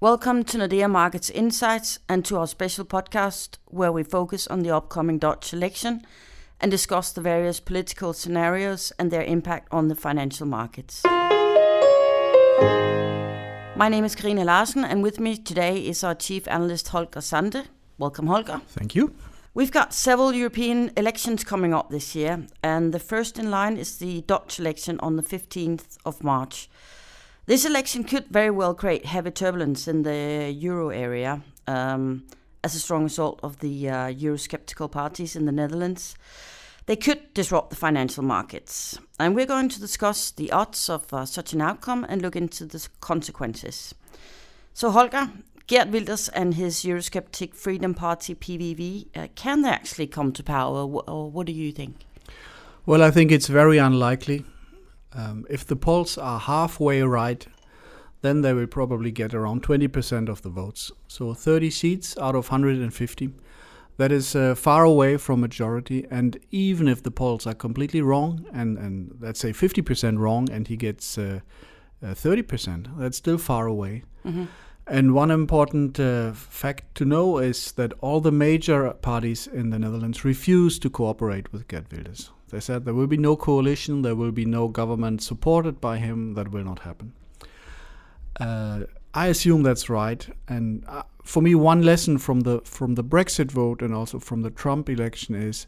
Welcome 0.00 0.44
to 0.44 0.58
Nordea 0.58 0.88
Markets 0.88 1.28
Insights 1.28 1.98
and 2.08 2.24
to 2.26 2.36
our 2.36 2.46
special 2.46 2.84
podcast 2.84 3.56
where 3.64 3.90
we 3.90 4.04
focus 4.04 4.46
on 4.46 4.60
the 4.60 4.70
upcoming 4.70 5.18
Dutch 5.18 5.52
election 5.52 6.06
and 6.60 6.70
discuss 6.70 7.10
the 7.10 7.20
various 7.20 7.58
political 7.58 8.12
scenarios 8.12 8.92
and 9.00 9.10
their 9.10 9.24
impact 9.24 9.66
on 9.72 9.88
the 9.88 9.96
financial 9.96 10.46
markets. 10.46 11.02
My 13.74 13.88
name 13.88 14.04
is 14.04 14.14
Karina 14.14 14.44
Larsen, 14.44 14.84
and 14.84 15.02
with 15.02 15.18
me 15.18 15.36
today 15.36 15.80
is 15.80 16.04
our 16.04 16.14
chief 16.14 16.46
analyst 16.46 16.86
Holger 16.86 17.18
Sandte. 17.18 17.66
Welcome, 17.98 18.28
Holger. 18.28 18.60
Thank 18.68 18.94
you. 18.94 19.16
We've 19.52 19.72
got 19.72 19.92
several 19.92 20.32
European 20.32 20.92
elections 20.96 21.42
coming 21.42 21.74
up 21.74 21.90
this 21.90 22.14
year, 22.14 22.46
and 22.62 22.94
the 22.94 23.00
first 23.00 23.36
in 23.36 23.50
line 23.50 23.76
is 23.76 23.98
the 23.98 24.20
Dutch 24.20 24.60
election 24.60 25.00
on 25.00 25.16
the 25.16 25.24
15th 25.24 25.96
of 26.06 26.22
March. 26.22 26.70
This 27.48 27.64
election 27.64 28.04
could 28.04 28.26
very 28.26 28.50
well 28.50 28.74
create 28.74 29.06
heavy 29.06 29.30
turbulence 29.30 29.88
in 29.88 30.02
the 30.02 30.54
euro 30.54 30.90
area 30.90 31.40
um, 31.66 32.24
as 32.62 32.74
a 32.74 32.78
strong 32.78 33.04
result 33.04 33.40
of 33.42 33.60
the 33.60 33.88
uh, 33.88 33.94
Eurosceptical 34.12 34.90
parties 34.90 35.34
in 35.34 35.46
the 35.46 35.52
Netherlands. 35.52 36.14
They 36.84 36.94
could 36.96 37.32
disrupt 37.32 37.70
the 37.70 37.76
financial 37.76 38.22
markets. 38.22 38.98
And 39.18 39.34
we're 39.34 39.46
going 39.46 39.70
to 39.70 39.80
discuss 39.80 40.30
the 40.30 40.52
odds 40.52 40.90
of 40.90 41.10
uh, 41.10 41.24
such 41.24 41.54
an 41.54 41.62
outcome 41.62 42.04
and 42.10 42.20
look 42.20 42.36
into 42.36 42.66
the 42.66 42.86
consequences. 43.00 43.94
So, 44.74 44.90
Holger, 44.90 45.30
Geert 45.66 45.88
Wilders 45.88 46.28
and 46.28 46.52
his 46.52 46.84
Eurosceptic 46.84 47.54
Freedom 47.54 47.94
Party, 47.94 48.34
PVV, 48.34 49.06
uh, 49.16 49.28
can 49.36 49.62
they 49.62 49.70
actually 49.70 50.06
come 50.06 50.32
to 50.32 50.42
power, 50.42 50.80
or 50.80 51.30
what 51.30 51.46
do 51.46 51.52
you 51.54 51.72
think? 51.72 51.96
Well, 52.84 53.02
I 53.02 53.10
think 53.10 53.32
it's 53.32 53.48
very 53.48 53.78
unlikely. 53.78 54.44
Um, 55.14 55.46
if 55.48 55.66
the 55.66 55.76
polls 55.76 56.18
are 56.18 56.38
halfway 56.38 57.02
right, 57.02 57.46
then 58.20 58.42
they 58.42 58.52
will 58.52 58.66
probably 58.66 59.10
get 59.10 59.34
around 59.34 59.62
20% 59.62 60.28
of 60.28 60.42
the 60.42 60.48
votes. 60.48 60.90
So 61.06 61.34
30 61.34 61.70
seats 61.70 62.16
out 62.18 62.34
of 62.34 62.50
150. 62.50 63.30
That 63.96 64.12
is 64.12 64.36
uh, 64.36 64.54
far 64.54 64.84
away 64.84 65.16
from 65.16 65.40
majority. 65.40 66.06
And 66.10 66.38
even 66.50 66.88
if 66.88 67.02
the 67.02 67.10
polls 67.10 67.46
are 67.46 67.54
completely 67.54 68.00
wrong, 68.00 68.46
and, 68.52 68.78
and 68.78 69.16
let's 69.20 69.40
say 69.40 69.52
50% 69.52 70.18
wrong, 70.18 70.48
and 70.50 70.68
he 70.68 70.76
gets 70.76 71.18
uh, 71.18 71.40
uh, 72.02 72.06
30%, 72.08 72.98
that's 72.98 73.16
still 73.16 73.38
far 73.38 73.66
away. 73.66 74.04
Mm-hmm. 74.24 74.44
And 74.86 75.14
one 75.14 75.30
important 75.30 76.00
uh, 76.00 76.32
fact 76.32 76.94
to 76.94 77.04
know 77.04 77.38
is 77.38 77.72
that 77.72 77.92
all 78.00 78.20
the 78.20 78.32
major 78.32 78.90
parties 78.92 79.46
in 79.46 79.70
the 79.70 79.78
Netherlands 79.78 80.24
refuse 80.24 80.78
to 80.78 80.88
cooperate 80.88 81.52
with 81.52 81.68
Geert 81.68 81.92
Wilders. 81.92 82.30
They 82.50 82.60
said 82.60 82.84
there 82.84 82.94
will 82.94 83.06
be 83.06 83.16
no 83.16 83.36
coalition, 83.36 84.02
there 84.02 84.16
will 84.16 84.32
be 84.32 84.44
no 84.44 84.68
government 84.68 85.22
supported 85.22 85.80
by 85.80 85.98
him. 85.98 86.34
That 86.34 86.50
will 86.50 86.64
not 86.64 86.80
happen. 86.80 87.12
Uh, 88.40 88.84
I 89.14 89.26
assume 89.28 89.62
that's 89.62 89.90
right. 89.90 90.28
And 90.46 90.84
uh, 90.86 91.02
for 91.22 91.42
me, 91.42 91.54
one 91.54 91.82
lesson 91.82 92.18
from 92.18 92.40
the 92.40 92.60
from 92.64 92.94
the 92.94 93.04
Brexit 93.04 93.50
vote 93.50 93.82
and 93.82 93.94
also 93.94 94.18
from 94.18 94.42
the 94.42 94.50
Trump 94.50 94.88
election 94.88 95.34
is 95.34 95.66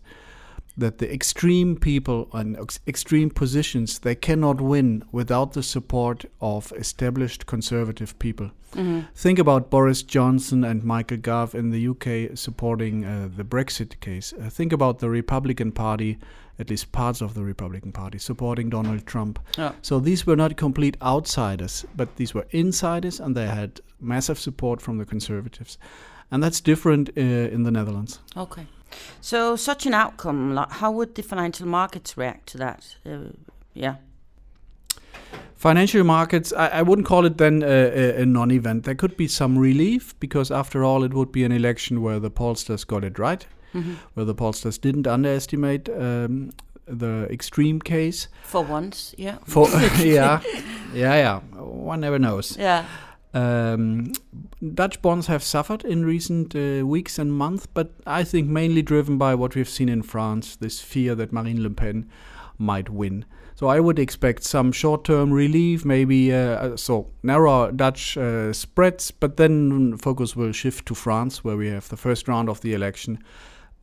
that 0.77 0.99
the 0.99 1.13
extreme 1.13 1.77
people 1.77 2.29
and 2.33 2.57
ex- 2.57 2.81
extreme 2.87 3.31
positions 3.31 3.99
they 3.99 4.15
cannot 4.15 4.61
win 4.61 5.05
without 5.13 5.53
the 5.53 5.63
support 5.63 6.25
of 6.41 6.73
established 6.77 7.47
conservative 7.47 8.19
people. 8.19 8.51
Mm-hmm. 8.73 9.01
Think 9.15 9.39
about 9.39 9.71
Boris 9.71 10.03
Johnson 10.03 10.63
and 10.65 10.85
Michael 10.85 11.17
Gove 11.17 11.55
in 11.55 11.71
the 11.71 11.89
UK 11.89 12.37
supporting 12.39 13.05
uh, 13.05 13.29
the 13.37 13.45
Brexit 13.45 13.99
case. 14.01 14.33
Uh, 14.33 14.49
think 14.49 14.73
about 14.73 15.01
the 15.01 15.11
Republican 15.11 15.73
Party 15.73 16.19
at 16.61 16.69
least 16.69 16.93
parts 16.93 17.23
of 17.23 17.33
the 17.33 17.43
Republican 17.43 17.91
Party, 17.91 18.19
supporting 18.19 18.69
Donald 18.69 19.07
Trump. 19.07 19.39
Yeah. 19.57 19.73
So 19.81 19.99
these 19.99 20.27
were 20.27 20.37
not 20.37 20.59
complete 20.59 20.97
outsiders, 21.01 21.87
but 21.97 22.17
these 22.17 22.35
were 22.35 22.47
insiders, 22.51 23.19
and 23.19 23.35
they 23.35 23.47
had 23.47 23.81
massive 23.99 24.39
support 24.39 24.83
from 24.83 24.99
the 24.99 25.07
conservatives. 25.07 25.79
And 26.31 26.43
that's 26.43 26.61
different 26.61 27.09
uh, 27.17 27.21
in 27.21 27.63
the 27.63 27.71
Netherlands. 27.71 28.21
Okay. 28.37 28.67
So, 29.21 29.57
such 29.57 29.87
an 29.87 29.95
outcome, 29.95 30.55
like, 30.55 30.71
how 30.71 30.91
would 30.91 31.15
the 31.15 31.23
financial 31.23 31.67
markets 31.67 32.17
react 32.17 32.47
to 32.49 32.59
that? 32.59 32.97
Uh, 33.07 33.33
yeah. 33.75 33.97
Financial 35.57 36.05
markets, 36.05 36.53
I, 36.53 36.69
I 36.69 36.83
wouldn't 36.83 37.07
call 37.07 37.27
it 37.27 37.37
then 37.37 37.63
a, 37.63 37.67
a, 37.67 38.23
a 38.23 38.27
non 38.27 38.51
event. 38.51 38.85
There 38.85 38.95
could 38.95 39.17
be 39.17 39.29
some 39.29 39.59
relief 39.59 40.19
because, 40.21 40.51
after 40.51 40.85
all, 40.85 41.05
it 41.05 41.13
would 41.13 41.31
be 41.33 41.45
an 41.45 41.53
election 41.53 42.03
where 42.03 42.19
the 42.19 42.31
pollsters 42.31 42.87
got 42.87 43.05
it 43.05 43.19
right 43.19 43.47
mm-hmm. 43.75 43.95
where 44.15 44.27
the 44.27 44.35
pollsters 44.35 44.81
didn't 44.81 45.07
underestimate 45.07 45.89
um, 45.89 46.51
the 46.87 47.27
extreme 47.31 47.81
case. 47.81 48.29
For 48.43 48.63
once, 48.63 49.15
yeah. 49.19 49.39
For 49.45 49.69
yeah, 49.99 50.41
yeah, 50.93 51.15
yeah. 51.15 51.41
One 51.55 52.01
never 52.01 52.19
knows. 52.19 52.57
Yeah. 52.57 52.85
Um, 53.33 54.13
Dutch 54.75 55.01
bonds 55.03 55.29
have 55.29 55.43
suffered 55.43 55.85
in 55.85 56.05
recent 56.05 56.55
uh, 56.55 56.87
weeks 56.87 57.19
and 57.19 57.33
months, 57.33 57.67
but 57.67 57.93
I 58.07 58.25
think 58.25 58.49
mainly 58.49 58.83
driven 58.83 59.19
by 59.19 59.35
what 59.35 59.55
we've 59.55 59.69
seen 59.69 59.89
in 59.89 60.03
France 60.03 60.57
this 60.57 60.81
fear 60.81 61.15
that 61.15 61.33
Marine 61.33 61.63
Le 61.63 61.71
Pen 61.71 62.09
might 62.59 62.91
win. 62.91 63.25
So 63.55 63.69
I 63.69 63.79
would 63.79 63.99
expect 63.99 64.43
some 64.43 64.73
short-term 64.73 65.33
relief, 65.33 65.85
maybe 65.85 66.33
uh, 66.33 66.37
uh, 66.37 66.77
so 66.77 67.11
narrow 67.23 67.71
Dutch 67.71 68.17
uh, 68.17 68.53
spreads, 68.53 69.11
but 69.11 69.37
then 69.37 69.97
focus 69.99 70.35
will 70.35 70.53
shift 70.53 70.87
to 70.87 70.95
France, 70.95 71.45
where 71.45 71.57
we 71.57 71.69
have 71.69 71.89
the 71.89 71.97
first 71.97 72.27
round 72.27 72.49
of 72.49 72.63
the 72.63 72.73
election 72.73 73.23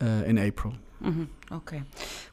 uh, 0.02 0.24
in 0.26 0.38
April. 0.38 0.74
Mm-hmm. 1.04 1.26
Okay. 1.52 1.84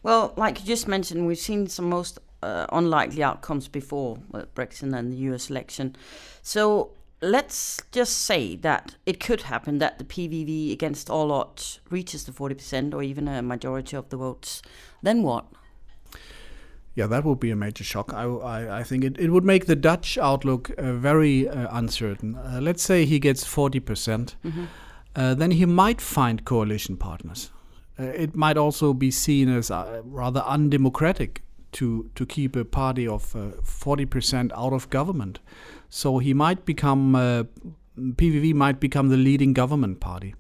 Well, 0.03 0.33
like 0.37 0.61
you 0.61 0.67
just 0.67 0.89
mentioned, 0.89 1.27
we've 1.27 1.39
seen 1.39 1.67
some 1.67 1.89
most 1.91 2.19
uh, 2.43 2.67
unlikely 2.73 3.23
outcomes 3.23 3.69
before 3.69 4.17
Brexit 4.55 4.95
and 4.95 5.13
the 5.13 5.17
US 5.29 5.51
election. 5.51 5.97
So 6.41 6.93
let's 7.25 7.81
just 7.93 8.19
say 8.19 8.57
that 8.57 8.97
it 9.07 9.21
could 9.21 9.43
happen 9.43 9.79
that 9.79 9.99
the 9.99 10.05
PVV 10.05 10.73
against 10.73 11.11
all 11.11 11.33
odds 11.33 11.81
reaches 11.91 12.25
the 12.25 12.33
40% 12.33 12.95
or 12.95 13.03
even 13.03 13.29
a 13.29 13.43
majority 13.43 13.97
of 13.97 14.09
the 14.11 14.17
votes. 14.17 14.63
Then 15.03 15.23
what? 15.23 15.47
Yeah, 16.95 17.09
that 17.09 17.25
would 17.25 17.41
be 17.41 17.51
a 17.51 17.57
major 17.57 17.83
shock. 17.83 18.13
I, 18.15 18.25
I, 18.25 18.81
I 18.81 18.83
think 18.85 19.03
it, 19.03 19.19
it 19.19 19.31
would 19.31 19.45
make 19.45 19.67
the 19.67 19.75
Dutch 19.75 20.17
outlook 20.17 20.71
uh, 20.79 20.93
very 20.93 21.49
uh, 21.49 21.67
uncertain. 21.77 22.37
Uh, 22.37 22.61
let's 22.63 22.83
say 22.83 23.05
he 23.05 23.19
gets 23.19 23.45
40%. 23.45 23.85
percent 23.85 24.37
mm-hmm. 24.45 24.65
Uh, 25.17 25.33
then 25.33 25.53
he 25.53 25.65
might 25.65 26.01
find 26.01 26.45
coalition 26.45 26.97
partners. 26.97 27.53
Uh, 27.99 28.05
it 28.05 28.35
might 28.35 28.57
also 28.57 28.93
be 28.93 29.11
seen 29.11 29.49
as 29.49 29.71
uh, 29.71 30.03
rather 30.05 30.41
undemocratic 30.41 31.44
to 31.75 32.11
to 32.15 32.27
keep 32.27 32.57
a 32.57 32.65
party 32.65 33.07
of 33.07 33.37
uh, 33.37 33.51
forty 33.63 34.07
percent 34.07 34.53
out 34.55 34.73
of 34.73 34.91
government. 34.91 35.41
So 35.89 36.19
he 36.19 36.35
might 36.35 36.65
become 36.65 37.15
uh, 37.15 37.45
PVV 37.99 38.55
might 38.55 38.81
become 38.81 39.09
the 39.09 39.17
leading 39.17 39.53
government 39.53 40.01
party. 40.01 40.35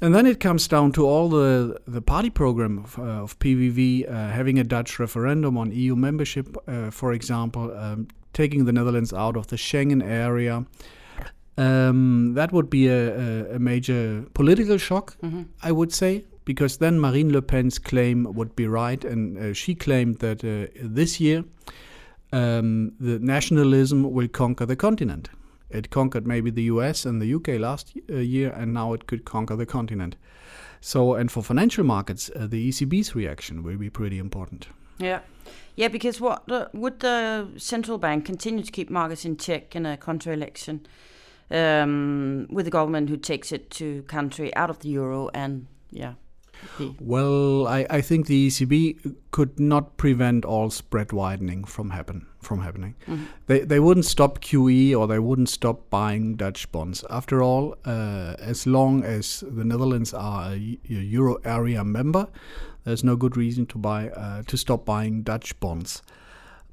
And 0.00 0.14
then 0.14 0.26
it 0.26 0.38
comes 0.38 0.68
down 0.68 0.92
to 0.92 1.06
all 1.06 1.28
the, 1.28 1.80
the 1.86 2.00
party 2.00 2.30
program 2.30 2.78
of, 2.78 2.98
uh, 2.98 3.02
of 3.02 3.38
PVV, 3.40 4.08
uh, 4.08 4.28
having 4.28 4.58
a 4.58 4.64
Dutch 4.64 5.00
referendum 5.00 5.58
on 5.58 5.72
EU 5.72 5.96
membership, 5.96 6.56
uh, 6.68 6.90
for 6.90 7.12
example, 7.12 7.76
um, 7.76 8.06
taking 8.32 8.64
the 8.64 8.72
Netherlands 8.72 9.12
out 9.12 9.36
of 9.36 9.48
the 9.48 9.56
Schengen 9.56 10.02
area. 10.04 10.64
Um, 11.56 12.34
that 12.34 12.52
would 12.52 12.70
be 12.70 12.86
a, 12.86 13.50
a, 13.50 13.56
a 13.56 13.58
major 13.58 14.24
political 14.34 14.78
shock, 14.78 15.16
mm-hmm. 15.20 15.42
I 15.64 15.72
would 15.72 15.92
say, 15.92 16.24
because 16.48 16.78
then 16.78 16.98
Marine 16.98 17.30
Le 17.30 17.42
Pen's 17.42 17.78
claim 17.78 18.24
would 18.32 18.56
be 18.56 18.66
right, 18.66 19.04
and 19.04 19.36
uh, 19.36 19.52
she 19.52 19.74
claimed 19.74 20.20
that 20.20 20.42
uh, 20.42 20.72
this 20.82 21.20
year 21.20 21.44
um, 22.32 22.92
the 22.98 23.18
nationalism 23.18 24.10
will 24.10 24.28
conquer 24.28 24.64
the 24.64 24.74
continent. 24.74 25.28
It 25.68 25.90
conquered 25.90 26.26
maybe 26.26 26.50
the 26.50 26.62
US 26.62 27.04
and 27.04 27.20
the 27.20 27.34
UK 27.34 27.60
last 27.60 27.92
uh, 28.08 28.14
year, 28.14 28.50
and 28.56 28.72
now 28.72 28.94
it 28.94 29.06
could 29.06 29.26
conquer 29.26 29.56
the 29.56 29.66
continent. 29.66 30.16
So, 30.80 31.12
and 31.12 31.30
for 31.30 31.42
financial 31.42 31.84
markets, 31.84 32.30
uh, 32.34 32.46
the 32.46 32.70
ECB's 32.70 33.14
reaction 33.14 33.62
will 33.62 33.76
be 33.76 33.90
pretty 33.90 34.18
important. 34.18 34.68
Yeah. 34.96 35.20
Yeah, 35.76 35.88
because 35.88 36.18
what 36.18 36.48
would 36.72 37.00
the 37.00 37.48
central 37.58 37.98
bank 37.98 38.24
continue 38.24 38.64
to 38.64 38.72
keep 38.72 38.88
markets 38.88 39.26
in 39.26 39.36
check 39.36 39.76
in 39.76 39.84
a 39.84 39.98
country 39.98 40.32
election 40.32 40.86
um, 41.50 42.46
with 42.48 42.66
a 42.66 42.70
government 42.70 43.10
who 43.10 43.18
takes 43.18 43.52
it 43.52 43.70
to 43.72 44.02
country 44.04 44.54
out 44.56 44.70
of 44.70 44.78
the 44.78 44.88
euro 44.88 45.28
and 45.34 45.66
yeah 45.90 46.14
well, 47.00 47.66
I, 47.66 47.86
I 47.90 48.00
think 48.00 48.26
the 48.26 48.48
ECB 48.48 49.16
could 49.30 49.58
not 49.58 49.96
prevent 49.96 50.44
all 50.44 50.70
spread 50.70 51.12
widening 51.12 51.64
from 51.64 51.90
happen 51.90 52.26
from 52.40 52.60
happening. 52.62 52.94
Mm-hmm. 53.06 53.24
They 53.46 53.60
they 53.60 53.80
wouldn't 53.80 54.06
stop 54.06 54.40
QE 54.40 54.96
or 54.96 55.06
they 55.06 55.18
wouldn't 55.18 55.48
stop 55.48 55.90
buying 55.90 56.36
Dutch 56.36 56.70
bonds. 56.72 57.04
After 57.10 57.42
all, 57.42 57.76
uh, 57.84 58.34
as 58.38 58.66
long 58.66 59.04
as 59.04 59.44
the 59.46 59.64
Netherlands 59.64 60.14
are 60.14 60.52
a, 60.52 60.78
a, 60.88 60.92
euro 60.92 61.36
area 61.44 61.84
member, 61.84 62.28
there's 62.84 63.04
no 63.04 63.16
good 63.16 63.36
reason 63.36 63.66
to 63.66 63.78
buy 63.78 64.10
uh, 64.10 64.42
to 64.46 64.56
stop 64.56 64.84
buying 64.84 65.22
Dutch 65.22 65.58
bonds. 65.60 66.02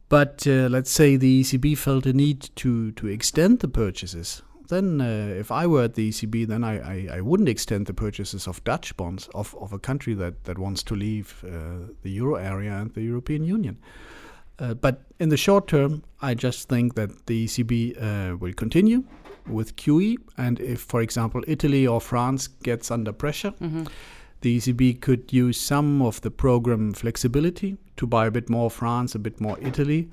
But 0.07 0.45
uh, 0.45 0.69
let's 0.69 0.91
say 0.91 1.17
the 1.17 1.41
ECB 1.41 1.77
felt 1.77 2.05
a 2.05 2.13
need 2.13 2.49
to 2.57 2.91
to 2.91 3.07
extend 3.07 3.59
the 3.59 3.67
purchases 3.67 4.43
then 4.69 5.01
uh, 5.01 5.33
if 5.39 5.51
I 5.51 5.67
were 5.67 5.83
at 5.83 5.95
the 5.95 6.09
ECB, 6.09 6.47
then 6.47 6.63
I, 6.63 6.79
I, 6.79 7.17
I, 7.17 7.21
wouldn't 7.21 7.49
extend 7.49 7.85
the 7.85 7.93
purchases 7.93 8.47
of 8.47 8.63
Dutch 8.63 8.95
bonds 8.97 9.27
of, 9.33 9.55
of 9.59 9.73
a 9.73 9.79
country 9.79 10.13
that, 10.15 10.43
that 10.45 10.57
wants 10.57 10.83
to 10.83 10.95
leave 10.95 11.43
uh, 11.45 11.91
the 12.03 12.11
euro 12.11 12.35
area 12.35 12.73
and 12.73 12.93
the 12.93 13.01
European 13.01 13.43
Union. 13.43 13.77
Uh, 14.57 14.73
but 14.73 15.01
in 15.19 15.29
the 15.29 15.37
short 15.37 15.67
term, 15.67 16.03
I 16.21 16.33
just 16.33 16.69
think 16.69 16.95
that 16.95 17.25
the 17.25 17.45
ECB 17.45 18.01
uh, 18.01 18.37
will 18.37 18.53
continue 18.53 19.03
with 19.47 19.75
QE, 19.75 20.17
and 20.37 20.59
if, 20.59 20.81
for 20.81 21.01
example, 21.01 21.43
Italy 21.47 21.85
or 21.85 22.01
France 22.01 22.47
gets 22.47 22.89
under 22.89 23.11
pressure, 23.11 23.51
mm-hmm. 23.51 23.83
the 24.41 24.57
ECB 24.57 25.01
could 25.01 25.31
use 25.31 25.59
some 25.59 26.01
of 26.01 26.21
the 26.21 26.31
program 26.31 26.93
flexibility 26.93 27.77
to 27.97 28.07
buy 28.07 28.27
a 28.27 28.31
bit 28.31 28.49
more 28.49 28.71
France, 28.71 29.13
a 29.13 29.19
bit 29.19 29.39
more 29.39 29.57
Italy. 29.61 30.09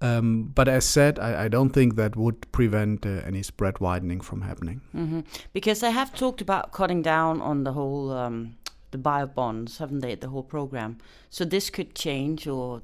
Um, 0.00 0.52
but 0.54 0.68
as 0.68 0.84
said, 0.84 1.18
I, 1.18 1.44
I, 1.44 1.48
don't 1.48 1.70
think 1.70 1.96
that 1.96 2.14
would 2.14 2.50
prevent 2.52 3.04
uh, 3.04 3.20
any 3.26 3.42
spread 3.42 3.80
widening 3.80 4.20
from 4.20 4.42
happening. 4.42 4.80
Mm-hmm. 4.94 5.20
Because 5.52 5.80
they 5.80 5.90
have 5.90 6.14
talked 6.14 6.40
about 6.40 6.70
cutting 6.70 7.02
down 7.02 7.40
on 7.40 7.64
the 7.64 7.72
whole 7.72 8.12
um, 8.12 8.56
the 8.92 8.98
bio 8.98 9.26
bonds, 9.26 9.78
haven't 9.78 10.00
they? 10.00 10.14
The 10.14 10.28
whole 10.28 10.44
program. 10.44 10.98
So 11.30 11.44
this 11.44 11.68
could 11.68 11.94
change, 11.94 12.46
or 12.46 12.82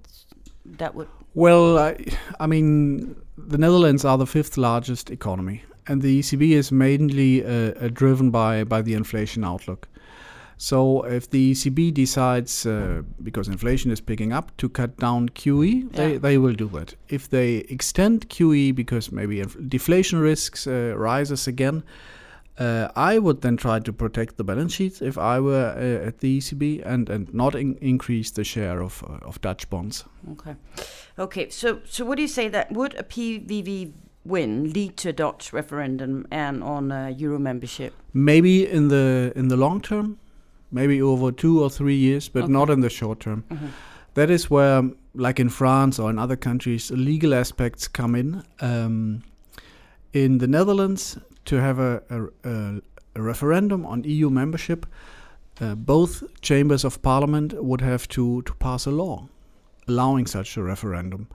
that 0.65 0.95
would. 0.95 1.09
Well, 1.35 1.79
I, 1.79 2.05
I 2.41 2.47
mean, 2.47 3.17
the 3.39 3.59
Netherlands 3.59 4.05
are 4.05 4.19
the 4.19 4.27
fifth 4.27 4.57
largest 4.57 5.11
economy, 5.11 5.63
and 5.87 6.03
the 6.03 6.21
ECB 6.21 6.51
is 6.51 6.73
mainly 6.73 7.45
uh, 7.45 7.75
uh, 7.75 7.89
driven 7.93 8.31
by 8.31 8.65
by 8.65 8.83
the 8.83 8.95
inflation 8.95 9.45
outlook. 9.45 9.89
So 10.57 11.03
if 11.03 11.31
the 11.31 11.53
ECB 11.53 11.93
decides, 11.93 12.67
uh, 12.67 13.03
because 13.23 13.49
inflation 13.49 13.91
is 13.91 14.01
picking 14.01 14.33
up, 14.33 14.57
to 14.59 14.69
cut 14.69 14.97
down 14.99 15.29
QE, 15.31 15.83
yeah. 15.83 15.89
they, 15.93 16.17
they 16.19 16.39
will 16.39 16.55
do 16.55 16.69
that. 16.69 16.95
If 17.09 17.31
they 17.31 17.57
extend 17.69 18.29
QE 18.29 18.75
because 18.75 19.13
maybe 19.13 19.43
deflation 19.69 20.21
risks 20.21 20.67
uh, 20.67 20.95
rises 20.97 21.47
again, 21.47 21.83
uh, 22.59 22.89
I 22.95 23.19
would 23.19 23.41
then 23.41 23.57
try 23.57 23.81
to 23.81 23.93
protect 23.93 24.37
the 24.37 24.45
balance 24.45 24.75
sheet 24.75 25.03
if 25.03 25.19
I 25.19 25.41
were 25.41 25.75
uh, 25.77 26.07
at 26.07 26.21
the 26.21 26.39
ECB 26.39 26.87
and, 26.87 27.11
and 27.11 27.33
not 27.35 27.55
in 27.55 27.77
increase 27.81 28.31
the 28.31 28.45
share 28.45 28.81
of, 28.81 29.03
uh, 29.03 29.27
of 29.27 29.41
Dutch 29.41 29.69
bonds. 29.71 30.05
Okay. 30.33 30.55
Okay. 31.19 31.51
So, 31.51 31.81
so 31.85 32.05
what 32.05 32.17
do 32.17 32.23
you 32.23 32.29
say 32.29 32.49
that 32.49 32.71
would 32.71 32.95
a 32.95 33.03
PVV 33.03 33.93
win 34.25 34.73
lead 34.73 34.97
to 34.99 35.09
a 35.09 35.13
Dutch 35.13 35.53
referendum 35.53 36.27
and 36.31 36.63
on 36.63 36.93
uh, 36.93 37.13
Euro 37.17 37.41
membership? 37.41 37.93
Maybe 38.13 38.69
in 38.69 38.89
the 38.89 39.33
in 39.35 39.49
the 39.49 39.57
long 39.57 39.81
term, 39.81 40.19
maybe 40.75 41.01
over 41.01 41.33
two 41.33 41.63
or 41.63 41.71
three 41.71 41.97
years, 41.97 42.29
but 42.29 42.45
okay. 42.45 42.53
not 42.53 42.71
in 42.71 42.81
the 42.81 42.91
short 42.91 43.21
term. 43.21 43.45
Mm-hmm. 43.49 43.67
That 44.15 44.31
is 44.31 44.51
where, 44.51 44.83
like 45.15 45.41
in 45.41 45.49
France 45.49 45.99
or 45.99 46.11
in 46.11 46.19
other 46.19 46.37
countries, 46.37 46.91
legal 46.91 47.35
aspects 47.35 47.89
come 47.89 48.15
in. 48.15 48.43
Um, 48.61 49.23
in 50.13 50.39
the 50.39 50.47
Netherlands, 50.47 51.19
to 51.47 51.57
have 51.57 51.79
a, 51.79 52.03
a, 52.45 52.81
a 53.15 53.23
referendum 53.23 53.85
on 53.87 54.05
EU 54.05 54.31
membership, 54.31 54.87
uh, 55.61 55.75
both 55.75 56.23
chambers 56.41 56.85
of 56.85 57.01
parliament 57.03 57.53
would 57.63 57.81
have 57.81 58.07
to, 58.09 58.43
to 58.43 58.55
pass 58.55 58.87
a 58.87 58.91
law 58.91 59.29
allowing 59.89 60.27
such 60.27 60.57
a 60.57 60.63
referendum. 60.63 61.29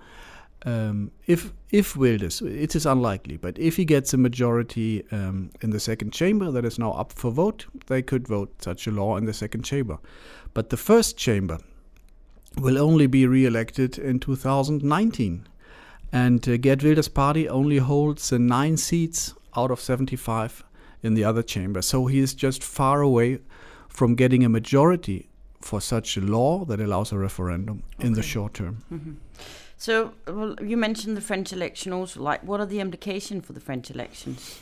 Um, 0.65 1.11
if 1.25 1.53
if 1.71 1.95
Wilders, 1.95 2.41
it 2.41 2.75
is 2.75 2.85
unlikely, 2.85 3.37
but 3.37 3.57
if 3.57 3.77
he 3.77 3.85
gets 3.85 4.13
a 4.13 4.17
majority 4.17 5.05
um, 5.11 5.51
in 5.61 5.69
the 5.69 5.79
second 5.79 6.11
chamber 6.11 6.51
that 6.51 6.65
is 6.65 6.77
now 6.77 6.91
up 6.91 7.13
for 7.13 7.31
vote, 7.31 7.65
they 7.87 8.01
could 8.01 8.27
vote 8.27 8.61
such 8.61 8.87
a 8.87 8.91
law 8.91 9.15
in 9.15 9.25
the 9.25 9.33
second 9.33 9.63
chamber. 9.63 9.99
But 10.53 10.69
the 10.69 10.77
first 10.77 11.17
chamber 11.17 11.59
will 12.57 12.77
only 12.77 13.07
be 13.07 13.25
re-elected 13.25 13.97
in 13.97 14.19
2019, 14.19 15.47
and 16.11 16.49
uh, 16.49 16.57
Geert 16.57 16.83
Wilders' 16.83 17.07
party 17.07 17.47
only 17.47 17.77
holds 17.77 18.33
uh, 18.33 18.37
nine 18.37 18.75
seats 18.75 19.33
out 19.55 19.71
of 19.71 19.79
75 19.79 20.63
in 21.01 21.13
the 21.13 21.23
other 21.23 21.43
chamber. 21.43 21.81
So 21.81 22.07
he 22.07 22.19
is 22.19 22.33
just 22.33 22.63
far 22.63 23.01
away 23.01 23.39
from 23.87 24.15
getting 24.15 24.43
a 24.43 24.49
majority 24.49 25.29
for 25.61 25.81
such 25.81 26.17
a 26.17 26.21
law 26.21 26.65
that 26.65 26.79
allows 26.79 27.11
a 27.11 27.17
referendum 27.17 27.83
okay. 27.95 28.07
in 28.07 28.13
the 28.13 28.23
short 28.23 28.53
term. 28.53 28.83
Mm-hmm. 28.91 29.13
So 29.77 30.13
well, 30.27 30.55
you 30.61 30.77
mentioned 30.77 31.15
the 31.15 31.21
French 31.21 31.53
election 31.53 31.93
also. 31.93 32.21
Like, 32.21 32.43
what 32.43 32.59
are 32.59 32.65
the 32.65 32.79
implications 32.79 33.45
for 33.45 33.53
the 33.53 33.61
French 33.61 33.89
elections? 33.89 34.61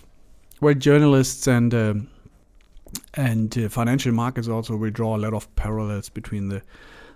Well, 0.62 0.76
journalists 0.76 1.48
and 1.48 1.74
uh, 1.74 1.94
and 3.14 3.58
uh, 3.58 3.70
financial 3.70 4.12
markets 4.12 4.48
also 4.48 4.76
will 4.76 4.92
draw 4.92 5.16
a 5.16 5.20
lot 5.20 5.34
of 5.34 5.56
parallels 5.56 6.10
between 6.10 6.50
the 6.50 6.62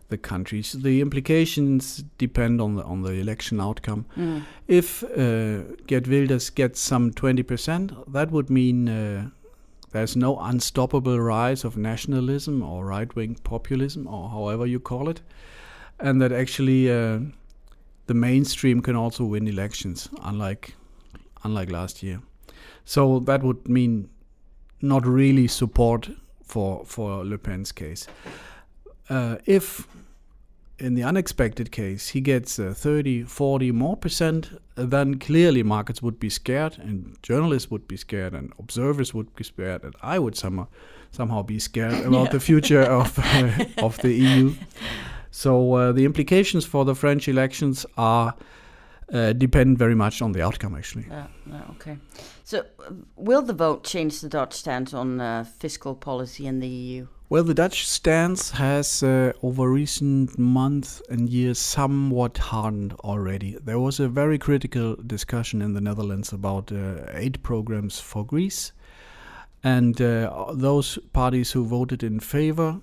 the 0.09 0.17
countries. 0.17 0.73
The 0.73 1.01
implications 1.01 2.03
depend 2.17 2.61
on 2.61 2.75
the 2.75 2.83
on 2.83 3.01
the 3.01 3.13
election 3.13 3.61
outcome. 3.61 4.05
Mm. 4.17 4.43
If 4.67 5.03
uh, 5.03 5.75
Geert 5.87 6.07
Wilders 6.07 6.49
gets 6.49 6.79
some 6.79 7.11
twenty 7.11 7.43
percent, 7.43 7.91
that 8.11 8.31
would 8.31 8.49
mean 8.49 8.89
uh, 8.89 9.29
there's 9.91 10.15
no 10.15 10.39
unstoppable 10.39 11.19
rise 11.19 11.63
of 11.63 11.77
nationalism 11.77 12.61
or 12.61 12.85
right 12.85 13.15
wing 13.15 13.35
populism 13.43 14.07
or 14.07 14.29
however 14.29 14.65
you 14.65 14.79
call 14.79 15.09
it, 15.09 15.21
and 15.99 16.21
that 16.21 16.31
actually 16.31 16.89
uh, 16.89 17.19
the 18.07 18.13
mainstream 18.13 18.81
can 18.81 18.95
also 18.95 19.25
win 19.25 19.47
elections, 19.47 20.09
unlike 20.23 20.75
unlike 21.43 21.71
last 21.71 22.03
year. 22.03 22.21
So 22.85 23.19
that 23.19 23.43
would 23.43 23.67
mean 23.67 24.09
not 24.81 25.05
really 25.05 25.47
support 25.47 26.09
for 26.43 26.83
for 26.85 27.25
Le 27.25 27.37
Pen's 27.37 27.71
case. 27.71 28.07
Uh, 29.09 29.35
if 29.45 29.87
in 30.81 30.95
the 30.95 31.03
unexpected 31.03 31.71
case 31.71 32.09
he 32.09 32.21
gets 32.21 32.57
uh, 32.59 32.73
30, 32.75 33.23
40 33.23 33.71
more 33.71 33.95
percent, 33.95 34.59
then 34.75 35.19
clearly 35.19 35.63
markets 35.63 36.01
would 36.01 36.19
be 36.19 36.29
scared 36.29 36.77
and 36.79 37.15
journalists 37.21 37.69
would 37.69 37.87
be 37.87 37.97
scared 37.97 38.33
and 38.33 38.51
observers 38.57 39.13
would 39.13 39.33
be 39.35 39.43
scared 39.43 39.83
and 39.83 39.95
I 40.01 40.17
would 40.19 40.35
somehow, 40.35 40.67
somehow 41.11 41.43
be 41.43 41.59
scared 41.59 41.93
about 42.05 42.25
yeah. 42.25 42.31
the 42.31 42.39
future 42.39 42.81
of, 42.81 43.17
uh, 43.19 43.65
of 43.77 43.97
the 43.99 44.13
EU. 44.13 44.53
So 45.29 45.73
uh, 45.73 45.91
the 45.91 46.03
implications 46.05 46.65
for 46.65 46.83
the 46.83 46.95
French 46.95 47.27
elections 47.27 47.85
are 47.97 48.35
uh, 49.11 49.33
depend 49.33 49.77
very 49.77 49.95
much 49.95 50.21
on 50.21 50.31
the 50.31 50.41
outcome, 50.41 50.75
actually. 50.75 51.05
Yeah, 51.09 51.27
yeah 51.49 51.61
okay. 51.71 51.97
So, 52.43 52.59
uh, 52.59 52.93
will 53.15 53.41
the 53.41 53.53
vote 53.53 53.83
change 53.83 54.21
the 54.21 54.29
Dutch 54.29 54.53
stance 54.53 54.93
on 54.93 55.19
uh, 55.19 55.43
fiscal 55.59 55.95
policy 55.95 56.47
in 56.47 56.59
the 56.59 56.67
EU? 56.67 57.07
Well, 57.29 57.43
the 57.43 57.53
Dutch 57.53 57.87
stance 57.87 58.51
has, 58.51 59.03
uh, 59.03 59.31
over 59.41 59.69
recent 59.71 60.37
months 60.37 61.01
and 61.09 61.29
years, 61.29 61.59
somewhat 61.59 62.37
hardened 62.37 62.93
already. 63.05 63.57
There 63.63 63.79
was 63.79 63.99
a 63.99 64.09
very 64.09 64.37
critical 64.37 64.95
discussion 64.95 65.61
in 65.61 65.73
the 65.73 65.81
Netherlands 65.81 66.33
about 66.33 66.71
uh, 66.71 67.05
aid 67.13 67.41
programs 67.41 67.99
for 67.99 68.25
Greece. 68.25 68.73
And 69.63 70.01
uh, 70.01 70.53
those 70.53 70.97
parties 71.13 71.51
who 71.51 71.65
voted 71.65 72.03
in 72.03 72.19
favor 72.19 72.81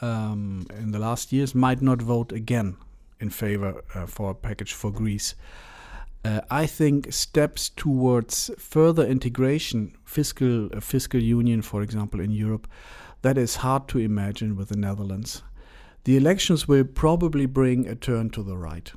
um, 0.00 0.66
in 0.76 0.90
the 0.90 0.98
last 0.98 1.32
years 1.32 1.54
might 1.54 1.82
not 1.82 2.02
vote 2.02 2.32
again 2.32 2.76
in 3.24 3.30
favor 3.30 3.82
uh, 3.94 4.06
for 4.06 4.30
a 4.30 4.34
package 4.34 4.72
for 4.72 4.90
Greece. 4.92 5.34
Uh, 6.24 6.40
I 6.50 6.66
think 6.66 7.12
steps 7.12 7.70
towards 7.70 8.50
further 8.58 9.04
integration, 9.06 9.96
fiscal 10.04 10.68
fiscal 10.80 11.20
union, 11.20 11.62
for 11.62 11.82
example, 11.82 12.20
in 12.20 12.30
Europe, 12.30 12.66
that 13.22 13.36
is 13.36 13.56
hard 13.56 13.88
to 13.88 13.98
imagine 13.98 14.56
with 14.56 14.68
the 14.68 14.76
Netherlands. 14.76 15.42
The 16.04 16.16
elections 16.16 16.68
will 16.68 16.84
probably 16.84 17.46
bring 17.46 17.88
a 17.88 17.94
turn 17.94 18.30
to 18.30 18.42
the 18.42 18.56
right. 18.56 18.92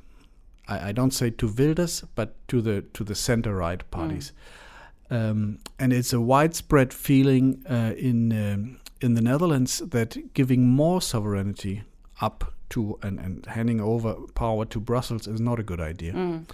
I, 0.68 0.88
I 0.88 0.92
don't 0.92 1.14
say 1.14 1.30
to 1.30 1.46
Wilders, 1.46 2.04
but 2.14 2.28
to 2.48 2.62
the 2.62 2.82
to 2.94 3.04
the 3.04 3.14
center 3.14 3.54
right 3.54 3.90
parties. 3.90 4.32
Mm. 4.32 5.30
Um, 5.30 5.58
and 5.78 5.92
it's 5.92 6.12
a 6.12 6.20
widespread 6.20 6.92
feeling 6.92 7.64
uh, 7.70 7.92
in 7.96 8.32
um, 8.32 8.80
in 9.00 9.14
the 9.14 9.22
Netherlands 9.22 9.82
that 9.90 10.34
giving 10.34 10.66
more 10.66 11.00
sovereignty 11.00 11.82
up 12.20 12.54
to 12.70 12.98
and, 13.02 13.18
and 13.18 13.46
handing 13.46 13.80
over 13.80 14.14
power 14.34 14.64
to 14.66 14.80
Brussels 14.80 15.26
is 15.26 15.40
not 15.40 15.58
a 15.58 15.62
good 15.62 15.80
idea. 15.80 16.12
Mm. 16.12 16.50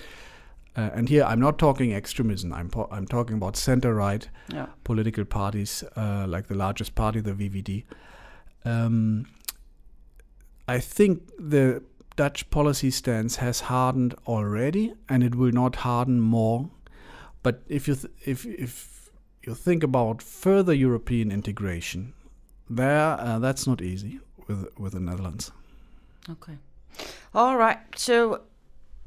Uh, 0.76 0.90
and 0.92 1.08
here 1.08 1.24
I'm 1.24 1.40
not 1.40 1.58
talking 1.58 1.94
extremism. 1.94 2.52
I'm 2.52 2.70
I'm 2.90 3.06
talking 3.06 3.36
about 3.36 3.56
center 3.56 3.94
right 3.94 4.28
yeah. 4.52 4.66
political 4.82 5.24
parties, 5.24 5.84
uh, 5.96 6.26
like 6.28 6.48
the 6.48 6.56
largest 6.56 6.94
party, 6.94 7.20
the 7.20 7.32
VVD. 7.32 7.84
Um, 8.64 9.26
I 10.66 10.80
think 10.80 11.30
the 11.38 11.82
Dutch 12.16 12.48
policy 12.50 12.90
stance 12.90 13.36
has 13.36 13.60
hardened 13.62 14.14
already, 14.26 14.94
and 15.08 15.22
it 15.22 15.34
will 15.34 15.52
not 15.52 15.76
harden 15.76 16.20
more. 16.20 16.70
But 17.42 17.62
if 17.68 17.86
you 17.86 17.96
if 18.24 18.44
if 18.44 19.10
you 19.42 19.54
think 19.54 19.84
about 19.84 20.22
further 20.22 20.72
European 20.72 21.30
integration, 21.30 22.14
there 22.68 23.16
uh, 23.20 23.38
that's 23.38 23.64
not 23.64 23.80
easy 23.80 24.20
with 24.46 24.68
with 24.78 24.92
the 24.92 25.00
Netherlands. 25.00 25.52
Okay, 26.30 26.56
all 27.34 27.56
right. 27.56 27.78
So 27.96 28.42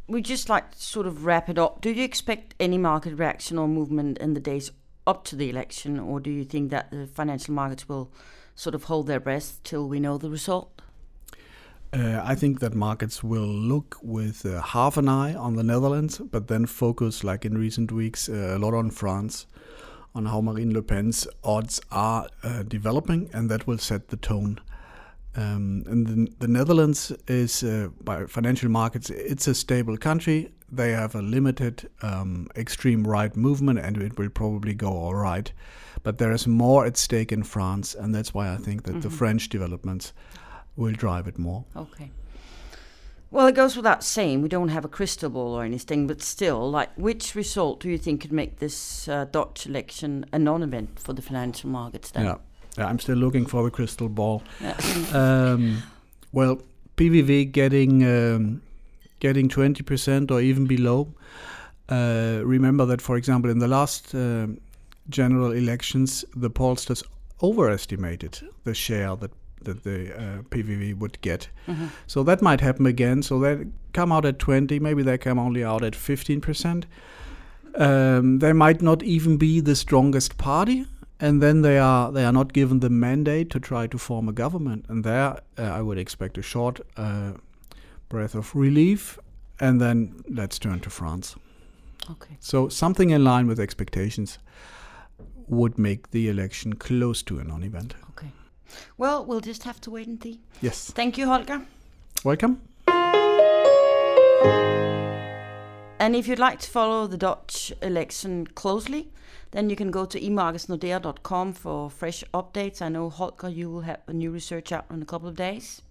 we 0.07 0.21
just 0.21 0.49
like 0.49 0.71
to 0.71 0.81
sort 0.81 1.07
of 1.07 1.25
wrap 1.25 1.49
it 1.49 1.57
up. 1.57 1.81
Do 1.81 1.91
you 1.91 2.03
expect 2.03 2.55
any 2.59 2.77
market 2.77 3.15
reaction 3.15 3.57
or 3.57 3.67
movement 3.67 4.17
in 4.19 4.33
the 4.33 4.39
days 4.39 4.71
up 5.05 5.23
to 5.25 5.35
the 5.35 5.49
election, 5.49 5.99
or 5.99 6.19
do 6.19 6.29
you 6.29 6.43
think 6.43 6.71
that 6.71 6.91
the 6.91 7.07
financial 7.07 7.53
markets 7.53 7.87
will 7.87 8.11
sort 8.55 8.75
of 8.75 8.85
hold 8.85 9.07
their 9.07 9.19
breath 9.19 9.59
till 9.63 9.87
we 9.87 9.99
know 9.99 10.17
the 10.17 10.29
result? 10.29 10.81
Uh, 11.93 12.21
I 12.21 12.35
think 12.35 12.59
that 12.59 12.75
markets 12.75 13.23
will 13.23 13.47
look 13.47 13.97
with 14.01 14.45
uh, 14.45 14.61
half 14.61 14.97
an 14.97 15.07
eye 15.07 15.33
on 15.33 15.55
the 15.55 15.63
Netherlands, 15.63 16.17
but 16.17 16.49
then 16.49 16.65
focus, 16.65 17.23
like 17.23 17.45
in 17.45 17.57
recent 17.57 17.93
weeks, 17.93 18.27
uh, 18.27 18.55
a 18.57 18.59
lot 18.59 18.73
on 18.73 18.91
France, 18.91 19.45
on 20.13 20.25
how 20.25 20.41
Marine 20.41 20.73
Le 20.73 20.81
Pen's 20.81 21.27
odds 21.45 21.79
are 21.89 22.27
uh, 22.43 22.63
developing, 22.63 23.29
and 23.33 23.49
that 23.49 23.67
will 23.67 23.77
set 23.77 24.09
the 24.09 24.17
tone 24.17 24.59
Um, 25.37 25.83
and 25.85 26.07
the, 26.07 26.33
the, 26.39 26.47
Netherlands 26.47 27.13
is, 27.27 27.63
uh, 27.63 27.89
by 28.03 28.25
financial 28.25 28.69
markets, 28.69 29.11
it's 29.11 29.47
a 29.47 29.53
stable 29.53 29.95
country. 29.95 30.51
They 30.71 30.91
have 30.91 31.13
a 31.13 31.21
limited 31.21 31.87
um, 32.01 32.47
extreme 32.55 33.05
right 33.05 33.35
movement, 33.37 33.77
and 33.77 33.97
it 33.97 34.17
will 34.17 34.29
probably 34.29 34.73
go 34.73 34.89
all 34.89 35.13
right. 35.13 35.53
But 36.01 36.17
there 36.17 36.31
is 36.31 36.47
more 36.47 36.87
at 36.87 36.97
stake 36.97 37.31
in 37.31 37.43
France, 37.43 37.93
and 37.93 38.15
that's 38.15 38.33
why 38.33 38.51
I 38.51 38.57
think 38.57 38.83
that 38.83 38.93
mm-hmm. 38.93 39.01
the 39.01 39.11
French 39.11 39.49
developments 39.49 40.11
will 40.75 40.93
drive 40.93 41.27
it 41.27 41.37
more. 41.37 41.65
Okay. 41.75 42.11
Well, 43.29 43.45
it 43.45 43.55
goes 43.55 43.75
without 43.75 44.03
saying 44.03 44.41
we 44.41 44.49
don't 44.49 44.69
have 44.69 44.85
a 44.85 44.87
crystal 44.87 45.29
ball 45.29 45.53
or 45.53 45.63
anything, 45.63 46.07
but 46.07 46.21
still, 46.21 46.71
like, 46.71 46.89
which 46.95 47.35
result 47.35 47.81
do 47.81 47.89
you 47.89 47.97
think 47.99 48.21
could 48.21 48.31
make 48.31 48.57
this 48.57 49.07
uh, 49.07 49.25
Dutch 49.25 49.67
election 49.67 50.25
a 50.31 50.39
non-event 50.39 50.97
for 50.97 51.13
the 51.13 51.21
financial 51.21 51.69
markets? 51.69 52.09
Then? 52.09 52.25
Yeah, 52.25 52.37
yeah 52.77 52.87
I'm 52.87 52.99
still 52.99 53.17
looking 53.17 53.45
for 53.45 53.67
a 53.67 53.71
crystal 53.71 54.09
ball. 54.09 54.43
Um, 55.13 55.83
well, 56.31 56.61
PVV 56.97 57.51
getting 57.51 58.03
um, 58.03 58.61
getting 59.19 59.49
20% 59.49 60.31
or 60.31 60.41
even 60.41 60.67
below. 60.67 61.07
Uh, 61.89 62.41
remember 62.43 62.85
that, 62.85 63.01
for 63.01 63.15
example, 63.17 63.49
in 63.49 63.59
the 63.59 63.67
last 63.67 64.13
uh, 64.13 64.47
general 65.09 65.51
elections, 65.51 66.25
the 66.35 66.49
pollsters 66.49 67.03
overestimated 67.41 68.39
the 68.63 68.73
share 68.73 69.15
that 69.15 69.31
that 69.63 69.83
the 69.83 70.15
uh, 70.15 70.41
PVV 70.49 70.97
would 70.97 71.19
get. 71.21 71.49
Mm-hmm. 71.67 71.87
So 72.05 72.23
that 72.23 72.41
might 72.41 72.61
happen 72.61 72.85
again. 72.85 73.23
So 73.23 73.39
they 73.39 73.65
come 73.93 74.11
out 74.11 74.25
at 74.25 74.39
20, 74.39 74.79
maybe 74.79 75.01
they 75.01 75.17
come 75.17 75.39
only 75.39 75.63
out 75.63 75.83
at 75.83 75.93
15%. 75.93 76.83
Um, 77.75 78.39
they 78.39 78.53
might 78.53 78.81
not 78.81 79.03
even 79.03 79.37
be 79.37 79.59
the 79.59 79.75
strongest 79.75 80.37
party, 80.37 80.85
and 81.19 81.41
then 81.41 81.61
they 81.61 81.79
are 81.79 82.11
they 82.11 82.23
are 82.23 82.31
not 82.31 82.53
given 82.53 82.79
the 82.79 82.89
mandate 82.89 83.49
to 83.51 83.59
try 83.59 83.87
to 83.87 83.97
form 83.97 84.29
a 84.29 84.33
government. 84.33 84.85
And 84.89 85.03
there, 85.03 85.39
uh, 85.57 85.63
I 85.63 85.81
would 85.81 85.97
expect 85.97 86.37
a 86.37 86.41
short 86.41 86.79
uh, 86.95 87.33
breath 88.09 88.35
of 88.35 88.55
relief, 88.55 89.19
and 89.59 89.81
then 89.81 90.23
let's 90.29 90.59
turn 90.59 90.79
to 90.81 90.89
France. 90.89 91.35
Okay. 92.09 92.37
So 92.39 92.69
something 92.69 93.09
in 93.09 93.23
line 93.23 93.47
with 93.47 93.59
expectations 93.59 94.39
would 95.47 95.77
make 95.77 96.11
the 96.11 96.29
election 96.29 96.75
close 96.75 97.23
to 97.23 97.39
a 97.39 97.43
non-event. 97.43 97.95
Okay. 98.11 98.31
Well, 98.97 99.25
we'll 99.25 99.41
just 99.41 99.63
have 99.63 99.79
to 99.81 99.91
wait 99.91 100.07
and 100.07 100.21
see. 100.21 100.39
Yes. 100.61 100.91
Thank 100.91 101.17
you, 101.17 101.25
Holger. 101.25 101.61
Welcome. 102.23 102.61
And 105.99 106.15
if 106.15 106.27
you'd 106.27 106.39
like 106.39 106.59
to 106.59 106.69
follow 106.69 107.07
the 107.07 107.17
Dutch 107.17 107.73
election 107.81 108.47
closely, 108.47 109.09
then 109.51 109.69
you 109.69 109.75
can 109.75 109.91
go 109.91 110.05
to 110.05 110.19
emarketsnordea.com 110.19 111.53
for 111.53 111.89
fresh 111.89 112.23
updates. 112.33 112.81
I 112.81 112.89
know, 112.89 113.09
Holger, 113.09 113.49
you 113.49 113.69
will 113.69 113.81
have 113.81 114.01
a 114.07 114.13
new 114.13 114.31
research 114.31 114.71
out 114.71 114.85
in 114.91 115.01
a 115.01 115.05
couple 115.05 115.27
of 115.27 115.35
days. 115.35 115.81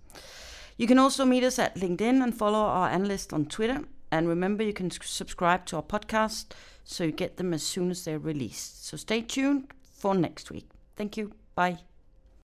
You 0.76 0.86
can 0.86 0.98
also 0.98 1.25
meet 1.25 1.42
us 1.42 1.58
at 1.58 1.76
LinkedIn 1.76 2.22
and 2.22 2.36
follow 2.36 2.58
our 2.58 2.88
analyst 2.88 3.32
on 3.32 3.46
Twitter. 3.46 3.82
And 4.12 4.28
remember, 4.28 4.62
you 4.62 4.72
can 4.72 4.90
subscribe 4.90 5.66
to 5.66 5.76
our 5.76 5.82
podcast 5.82 6.46
so 6.84 7.04
you 7.04 7.12
get 7.12 7.36
them 7.36 7.52
as 7.52 7.62
soon 7.62 7.90
as 7.90 8.04
they're 8.04 8.18
released. 8.18 8.86
So 8.86 8.96
stay 8.96 9.22
tuned 9.22 9.72
for 9.82 10.14
next 10.14 10.50
week. 10.50 10.68
Thank 10.94 11.16
you. 11.16 11.32
Bye. 11.54 11.78